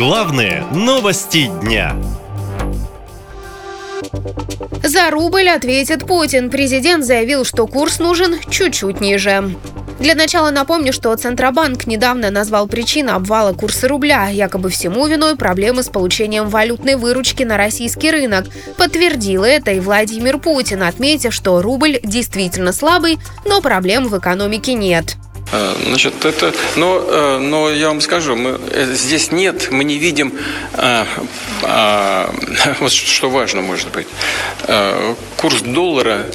[0.00, 1.94] Главные новости дня.
[4.82, 6.48] За рубль ответит Путин.
[6.48, 9.54] Президент заявил, что курс нужен чуть-чуть ниже.
[9.98, 14.28] Для начала напомню, что Центробанк недавно назвал причину обвала курса рубля.
[14.30, 18.46] Якобы всему виной проблемы с получением валютной выручки на российский рынок.
[18.78, 25.18] Подтвердил это и Владимир Путин, отметив, что рубль действительно слабый, но проблем в экономике нет.
[25.52, 29.98] А, значит, это, но, э, но я вам скажу, мы, э, здесь нет, мы не
[29.98, 30.32] видим,
[30.74, 31.06] а,
[31.62, 32.34] а,
[32.80, 34.06] вот что важно, может быть,
[35.36, 36.26] курс доллара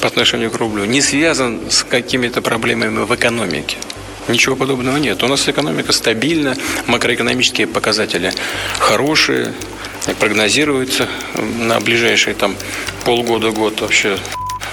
[0.00, 3.76] по отношению к рублю не связан с какими-то проблемами в экономике.
[4.28, 5.22] Ничего подобного нет.
[5.22, 8.32] У нас экономика стабильна, макроэкономические показатели
[8.78, 9.52] хорошие,
[10.18, 12.56] прогнозируются на ближайшие там
[13.04, 14.18] полгода-год вообще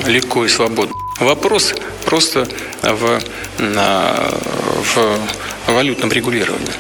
[0.07, 0.95] легко и свободно.
[1.19, 1.75] Вопрос
[2.13, 2.47] просто
[2.83, 3.19] в,
[3.57, 5.19] в
[5.65, 6.73] валютном регулировании.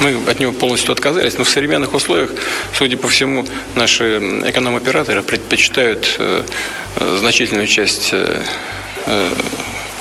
[0.00, 2.30] Мы от него полностью отказались, но в современных условиях,
[2.74, 6.42] судя по всему, наши эконом-операторы предпочитают э,
[7.18, 8.42] значительную часть э,
[9.06, 9.28] э,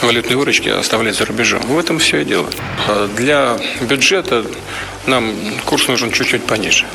[0.01, 1.61] валютной выручки оставлять за рубежом.
[1.67, 2.49] В этом все и дело.
[3.15, 4.43] Для бюджета
[5.05, 5.35] нам
[5.65, 6.85] курс нужен чуть-чуть пониже.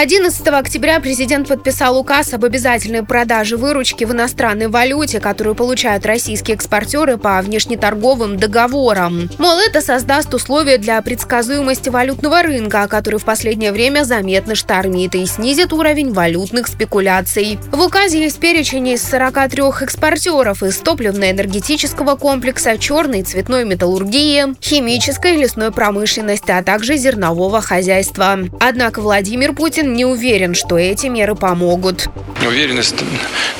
[0.00, 6.54] 11 октября президент подписал указ об обязательной продаже выручки в иностранной валюте, которую получают российские
[6.54, 9.28] экспортеры по внешнеторговым договорам.
[9.36, 15.26] Мол, это создаст условия для предсказуемости валютного рынка, который в последнее время заметно штормит и
[15.26, 17.58] снизит уровень валютных спекуляций.
[17.70, 25.72] В указе есть перечень из 43 экспортеров из топливно-энергетического комплекса, черной цветной металлургии, химической лесной
[25.72, 28.38] промышленности, а также зернового хозяйства.
[28.60, 32.08] Однако Владимир Путин не уверен, что эти меры помогут.
[32.46, 32.96] Уверенность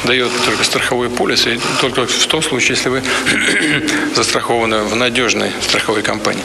[0.04, 3.02] дает только страховой полис, и только в том случае, если вы
[4.14, 6.42] застрахованы в надежной страховой компании.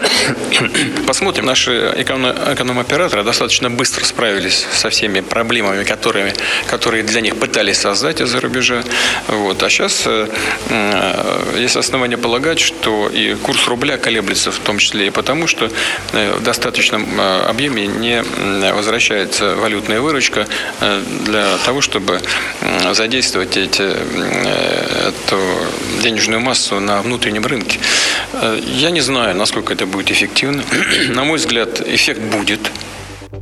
[1.06, 1.46] Посмотрим.
[1.46, 6.34] Наши эконом-операторы достаточно быстро справились со всеми проблемами, которыми,
[6.68, 8.82] которые для них пытались создать из-за рубежа.
[9.28, 9.62] Вот.
[9.62, 10.26] А сейчас э,
[11.56, 15.70] есть основания полагать, что и курс рубля колеблется в том числе и потому, что
[16.12, 18.22] э, в достаточном э, объеме не
[18.72, 20.46] возвращается валютная выручка
[20.80, 22.20] э, для того, чтобы
[22.92, 25.40] задействовать эти, э, эту
[26.02, 27.78] денежную массу на внутреннем рынке.
[28.32, 30.62] Э, я не знаю, насколько это будет эффективно.
[31.08, 32.60] На мой взгляд, эффект будет.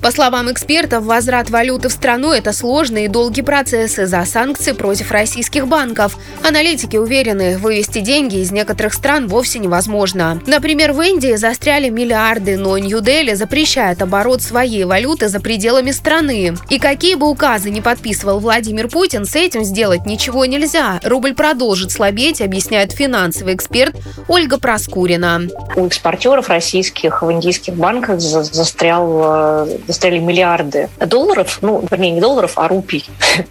[0.00, 5.10] По словам экспертов, возврат валюты в страну– это сложный и долгий процесс из-за санкций против
[5.10, 6.16] российских банков.
[6.46, 10.40] Аналитики уверены, вывести деньги из некоторых стран вовсе невозможно.
[10.46, 16.54] Например, в Индии застряли миллиарды, но Нью-Дели запрещает оборот своей валюты за пределами страны.
[16.70, 21.00] И какие бы указы не подписывал Владимир Путин, с этим сделать ничего нельзя.
[21.02, 23.96] Рубль продолжит слабеть, объясняет финансовый эксперт
[24.28, 25.42] Ольга Проскурина.
[25.74, 32.68] У экспортеров российских в индийских банках застрял застряли миллиарды долларов, ну, вернее, не долларов, а
[32.68, 33.04] рупий.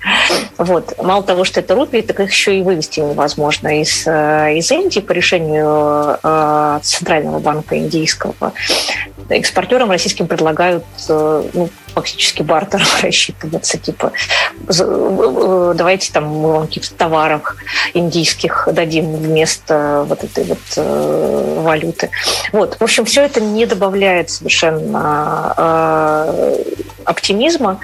[0.57, 0.93] вот.
[1.03, 5.01] Мало того, что это рупии, так их еще и вывести невозможно из, э, из Индии
[5.01, 8.53] по решению э, Центрального банка индийского.
[9.29, 14.11] Экспортерам российским предлагают э, ну, фактически бартером рассчитываться, типа
[14.67, 17.55] давайте там мы вам каких-то товаров
[17.93, 22.09] индийских дадим вместо вот этой вот э, валюты.
[22.51, 26.63] Вот, в общем, все это не добавляет совершенно э,
[27.07, 27.79] оптимизма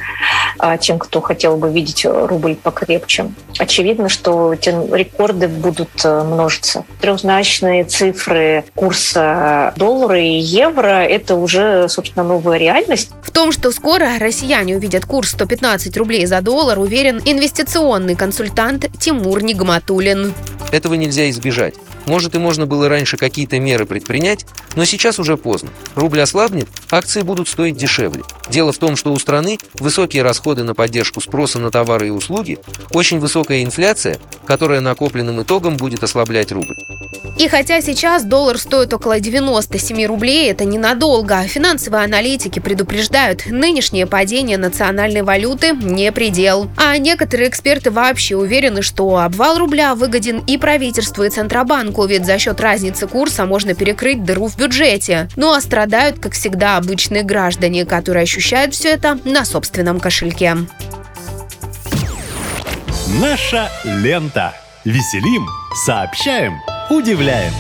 [0.62, 3.32] э, тем, кто хотел бы видеть рубль покрепче.
[3.58, 6.84] Очевидно, что эти рекорды будут э, множиться.
[7.02, 13.12] Трехзначные цифры курса доллара и евро– это уже, собственно, новая реальность.
[13.24, 18.88] В том, что скоро Скоро россияне увидят курс 115 рублей за доллар, уверен инвестиционный консультант
[19.00, 20.34] Тимур Нигматулин.
[20.72, 21.76] Этого нельзя избежать.
[22.06, 25.70] Может и можно было раньше какие-то меры предпринять, но сейчас уже поздно.
[25.96, 28.24] Рубль ослабнет, акции будут стоить дешевле.
[28.50, 32.60] Дело в том, что у страны высокие расходы на поддержку спроса на товары и услуги,
[32.92, 36.76] очень высокая инфляция, которая накопленным итогом будет ослаблять рубль.
[37.38, 41.42] И хотя сейчас доллар стоит около 97 рублей, это ненадолго.
[41.48, 46.70] Финансовые аналитики предупреждают, нынешнее падение национальной валюты не предел.
[46.78, 52.40] А некоторые эксперты вообще уверены, что обвал рубля выгоден и правительству, и Центробанку, ведь за
[52.40, 55.30] счет разницы курса можно перекрыть дыру в бюджете.
[55.36, 60.58] Ну а страдают, как всегда, обычные граждане, которые ощущают все это на собственном кошельке.
[63.22, 64.54] Наша лента.
[64.86, 65.48] Веселим,
[65.86, 66.60] сообщаем,
[66.90, 67.54] удивляем.